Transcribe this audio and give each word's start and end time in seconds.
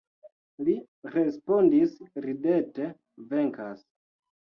Li 0.69 0.73
respondis 1.15 1.93
ridete, 2.23 2.87
venkas. 3.35 3.85